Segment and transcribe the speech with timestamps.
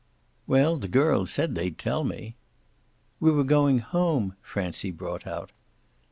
[0.47, 2.35] "Well, the girls said they'd tell me."
[3.19, 5.51] "We were going home," Francie brought out.